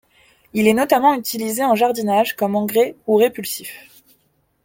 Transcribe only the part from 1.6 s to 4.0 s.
en jardinage comme engrais ou répulsif.